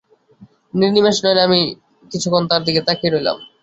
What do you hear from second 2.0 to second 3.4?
কিছুক্ষণ তার দিকে তাকিয়ে রইলাম।